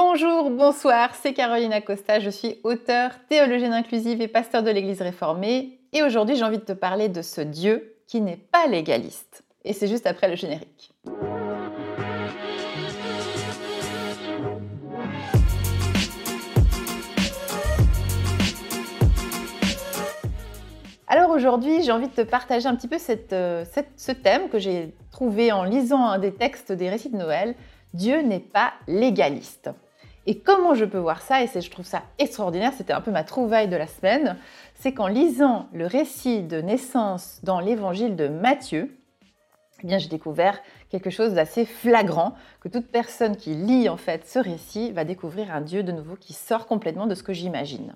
[0.00, 5.80] Bonjour, bonsoir, c'est Caroline Acosta, je suis auteure, théologienne inclusive et pasteur de l'Église réformée.
[5.92, 9.42] Et aujourd'hui, j'ai envie de te parler de ce Dieu qui n'est pas légaliste.
[9.64, 10.94] Et c'est juste après le générique.
[21.08, 22.98] Alors aujourd'hui, j'ai envie de te partager un petit peu
[23.32, 23.64] euh,
[23.96, 27.56] ce thème que j'ai trouvé en lisant un des textes des récits de Noël.
[27.94, 29.70] Dieu n'est pas légaliste.
[30.28, 33.24] Et comment je peux voir ça, et je trouve ça extraordinaire, c'était un peu ma
[33.24, 34.36] trouvaille de la semaine,
[34.74, 38.94] c'est qu'en lisant le récit de naissance dans l'évangile de Matthieu,
[39.82, 40.60] eh bien j'ai découvert
[40.90, 45.50] quelque chose d'assez flagrant, que toute personne qui lit en fait ce récit va découvrir
[45.50, 47.94] un Dieu de nouveau qui sort complètement de ce que j'imagine.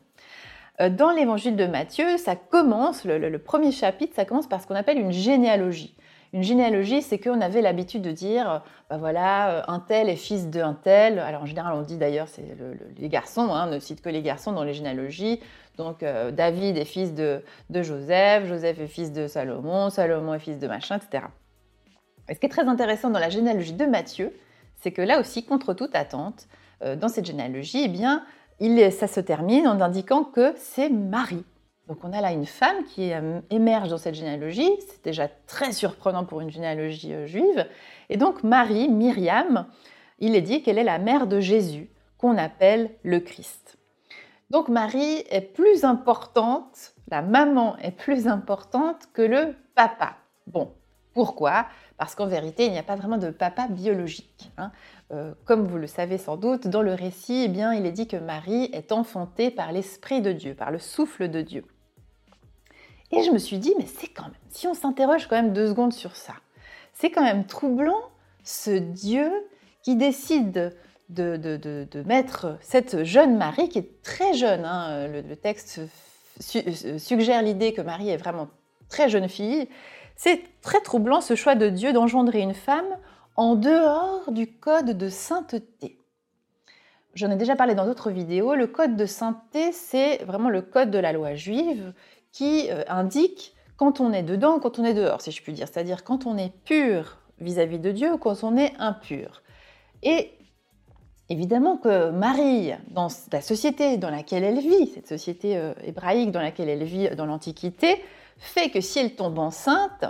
[0.81, 4.75] Euh, dans l'évangile de Matthieu, ça commence, le, premier chapitre, ça commence par ce qu'on
[4.75, 5.95] appelle une généalogie.
[6.33, 10.49] Une généalogie, c'est qu'on avait l'habitude de dire, ben voilà, euh, un tel est fils
[10.49, 11.19] d'un tel.
[11.19, 12.57] Alors en général, on dit d'ailleurs, c'est
[12.97, 15.41] les garçons, hein, on ne cite que les garçons dans les généalogies.
[15.77, 20.59] Donc euh, David est fils de, Joseph, Joseph est fils de Salomon, Salomon est fils
[20.59, 21.25] de machin, etc.
[22.31, 24.33] Et ce qui est très intéressant dans la généalogie de Matthieu,
[24.81, 26.49] c'est que là aussi, contre toute attente,
[26.97, 28.25] dans cette généalogie, eh bien,
[28.91, 31.45] ça se termine en indiquant que c'est Marie.
[31.89, 35.73] Donc on a là une femme qui euh, émerge dans cette généalogie, c'est déjà très
[35.73, 37.67] surprenant pour une généalogie euh, juive.
[38.09, 39.67] Et donc Marie, Myriam,
[40.21, 43.79] il est dit qu'elle est la mère de Jésus, qu'on appelle le Christ.
[44.51, 50.17] Donc Marie est plus importante, la maman est plus importante que le papa.
[50.47, 50.73] Bon,
[51.15, 51.67] pourquoi?
[51.97, 54.51] Parce qu'en vérité, il n'y a pas vraiment de papa biologique.
[54.57, 54.71] Hein.
[55.13, 58.09] Euh, comme vous le savez sans doute, dans le récit, eh bien, il est dit
[58.09, 61.65] que Marie est enfantée par l'Esprit de Dieu, par le souffle de Dieu.
[63.11, 65.69] Et je me suis dit, mais c'est quand même, si on s'interroge quand même deux
[65.69, 66.33] secondes sur ça,
[66.95, 68.01] c'est quand même troublant
[68.43, 69.31] ce Dieu
[69.83, 70.75] qui décide
[71.11, 75.83] de, mettre cette jeune Marie, qui est très jeune, hein, le, texte
[76.41, 78.49] suggère l'idée que Marie est vraiment
[78.89, 79.69] très jeune fille,
[80.17, 82.97] c'est très troublant ce choix de Dieu d'engendrer une femme
[83.37, 85.99] en dehors du code de sainteté.
[87.15, 88.55] J'en ai déjà parlé dans d'autres vidéos.
[88.55, 91.93] Le code de sainteté, c'est vraiment le code de la loi juive
[92.33, 95.69] qui euh, indique quand on est dedans, quand on est dehors, si je puis dire.
[95.69, 99.43] C'est-à-dire quand on est pur vis-à-vis de Dieu ou quand on est impur.
[100.03, 100.33] Et
[101.29, 106.41] évidemment que Marie, dans la société dans laquelle elle vit, cette société euh, hébraïque dans
[106.41, 108.03] laquelle elle vit dans l'Antiquité,
[108.39, 110.07] fait que si elle tombe enceinte,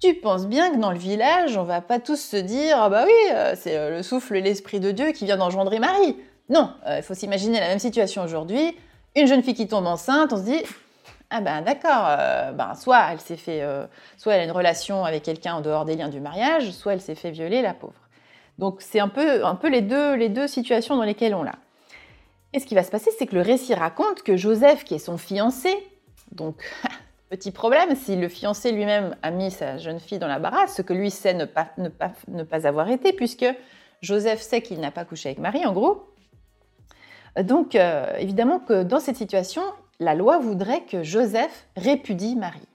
[0.00, 3.04] tu penses bien que dans le village, on va pas tous se dire ah bah
[3.06, 6.16] oui, euh, c'est euh, le souffle l'esprit de Dieu qui vient d'engendrer Marie.
[6.48, 8.76] Non, euh, il faut s'imaginer la même situation aujourd'hui.
[9.14, 10.62] Une jeune fille qui tombe enceinte, on se dit
[11.30, 12.16] ah ben d'accord,
[12.54, 13.64] ben soit elle s'est fait,
[14.16, 17.00] soit elle a une relation avec quelqu'un en dehors des liens du mariage, soit elle
[17.00, 17.94] s'est fait violer, la pauvre.
[18.58, 21.56] Donc c'est un peu, un peu les deux, les deux situations dans lesquelles on l'a.
[22.52, 24.98] Et ce qui va se passer, c'est que le récit raconte que Joseph, qui est
[24.98, 25.74] son fiancé,
[26.30, 26.62] donc
[27.28, 30.82] Petit problème, si le fiancé lui-même a mis sa jeune fille dans la barasse, ce
[30.82, 33.46] que lui sait ne pas, avoir été, puisque
[34.00, 36.04] Joseph sait qu'il n'a pas couché avec Marie, en gros.
[37.42, 39.62] Donc, euh, évidemment que dans cette situation,
[39.98, 42.68] la loi voudrait que Joseph répudie Marie.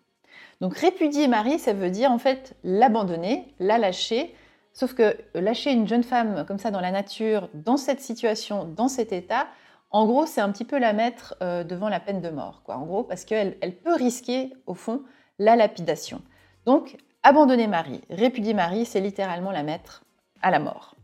[0.59, 4.35] Donc, répudier Marie, ça veut dire en fait l'abandonner, la lâcher.
[4.73, 8.89] Sauf que lâcher une jeune femme comme ça dans la nature, dans cette situation, dans
[8.89, 9.47] cet état,
[9.91, 12.77] en gros, c'est un petit peu la mettre euh, devant la peine de mort, quoi.
[12.77, 15.03] En gros, parce qu'elle elle peut risquer, au fond,
[15.37, 16.21] la lapidation.
[16.65, 20.03] Donc, abandonner Marie, répudier Marie, c'est littéralement la mettre
[20.41, 20.95] à la mort.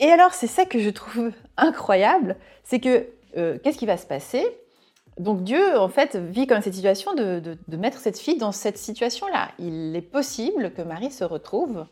[0.00, 3.06] Et alors, c'est ça que je trouve incroyable, c'est que
[3.36, 4.46] euh, qu'est-ce qui va se passer?
[5.18, 8.78] Donc Dieu, en fait, vit comme cette situation de, de mettre cette fille dans cette
[8.78, 9.48] situation-là.
[9.58, 11.86] Il est possible que Marie se retrouve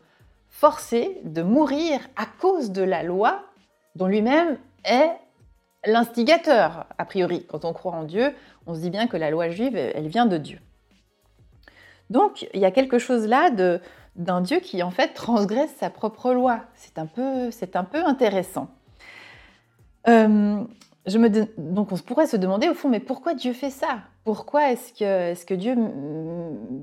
[0.47, 3.43] forcée de mourir à cause de la loi
[3.95, 5.11] dont lui-même est
[5.85, 7.45] l'instigateur, a priori.
[7.47, 8.33] Quand on croit en Dieu,
[8.65, 10.59] on se dit bien que la loi juive, elle vient de Dieu.
[12.09, 13.49] Donc, il y a quelque chose là
[14.15, 16.61] d'un Dieu qui, en fait, transgresse sa propre loi.
[16.75, 18.69] C'est un peu, un peu intéressant.
[20.07, 20.63] Euh,
[21.05, 23.99] je me donc, on pourrait se demander, au fond, mais pourquoi Dieu fait ça?
[24.23, 25.75] Pourquoi est-ce que, est que Dieu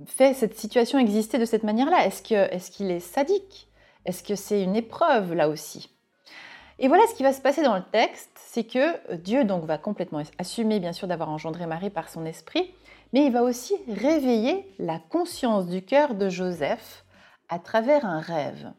[0.06, 2.06] fait cette situation exister de cette manière-là?
[2.06, 3.68] Est-ce qu'il est, est sadique?
[4.04, 5.93] Est-ce que c'est une épreuve, là aussi?
[6.78, 9.78] Et voilà ce qui va se passer dans le texte, c'est que Dieu donc va
[9.78, 12.72] complètement assumer bien sûr d'avoir engendré Marie par son esprit,
[13.12, 17.04] mais il va aussi réveiller la conscience du cœur de Joseph
[17.48, 18.72] à travers un rêve.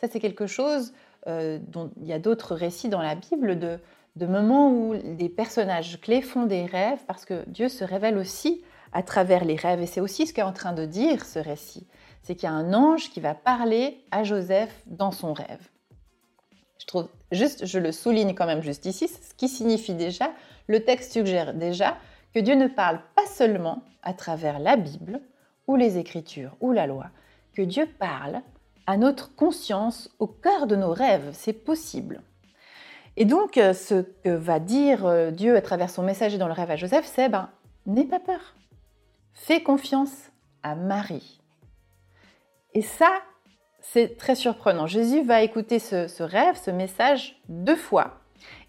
[0.00, 0.92] Ça c'est quelque chose
[1.26, 6.00] euh, dont il y a d'autres récits dans la Bible de moments où des personnages
[6.00, 8.62] clés font des rêves parce que Dieu se révèle aussi
[8.92, 9.80] à travers les rêves.
[9.80, 11.86] Et c'est aussi ce qu'est en train de dire ce récit.
[12.22, 15.71] C'est qu'il y a un ange qui va parler à Joseph dans son rêve.
[17.30, 20.32] Je le souligne quand même juste ici, ce qui signifie déjà,
[20.66, 21.96] le texte suggère déjà
[22.34, 25.20] que Dieu ne parle pas seulement à travers la Bible
[25.66, 27.06] ou les Écritures ou la loi,
[27.54, 28.42] que Dieu parle
[28.86, 31.30] à notre conscience, au cœur de nos rêves.
[31.32, 32.22] C'est possible.
[33.16, 36.52] Et donc, euh, ce que va dire euh, Dieu à travers son messager dans le
[36.52, 37.50] rêve à Joseph, c'est ben,
[37.86, 38.54] n'aie pas peur.
[39.34, 40.30] Fais confiance
[40.62, 41.40] à Marie.
[42.74, 43.20] Et ça,
[43.82, 44.86] c'est très surprenant.
[44.86, 48.20] Jésus va écouter ce, rêve, ce message, deux fois.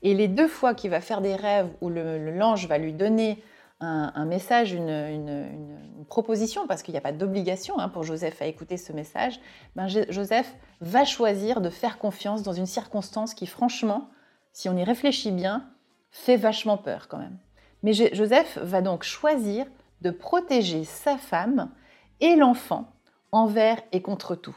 [0.02, 3.42] Et les deux fois qu'il va faire des rêves où l'ange va lui donner
[3.80, 8.78] un, message, une, proposition, parce qu'il n'y a pas d'obligation hein, pour Joseph à écouter
[8.78, 9.40] ce message,
[9.76, 14.10] ben, Joseph va choisir de faire confiance dans une circonstance qui, franchement,
[14.52, 15.70] si on y réfléchit bien,
[16.12, 17.38] fait vachement peur quand même.
[17.84, 19.66] Mais Joseph va donc choisir
[20.02, 21.72] de protéger sa femme
[22.20, 22.92] et l'enfant
[23.32, 24.56] envers et contre tout.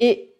[0.00, 0.34] Et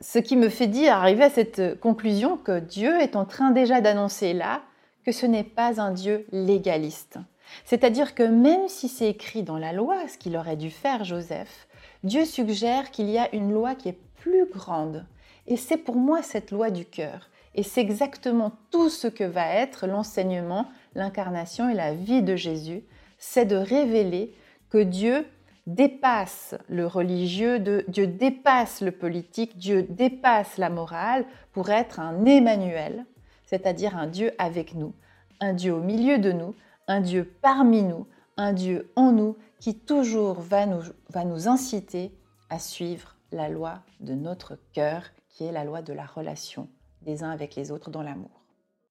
[0.00, 3.80] ce qui me fait dire, arriver à cette conclusion, que Dieu est en train déjà
[3.80, 4.62] d'annoncer là
[5.04, 7.18] que ce n'est pas un Dieu légaliste.
[7.64, 11.68] C'est-à-dire que même si c'est écrit dans la loi, ce qu'il aurait dû faire Joseph,
[12.02, 15.04] Dieu suggère qu'il y a une loi qui est plus grande.
[15.46, 17.28] Et c'est pour moi cette loi du cœur.
[17.54, 22.82] Et c'est exactement tout ce que va être l'enseignement, l'incarnation et la vie de Jésus,
[23.18, 24.34] c'est de révéler
[24.70, 25.26] que Dieu
[25.66, 33.06] dépasse le religieux, Dieu dépasse le politique, Dieu dépasse la morale pour être un Emmanuel,
[33.46, 34.92] c'est-à-dire un Dieu avec nous,
[35.40, 36.54] un Dieu au milieu de nous,
[36.88, 38.06] un Dieu parmi nous,
[38.36, 42.12] un Dieu en nous qui toujours va nous, va nous inciter
[42.50, 46.68] à suivre la loi de notre cœur, qui est la loi de la relation
[47.02, 48.42] des uns avec les autres dans l'amour.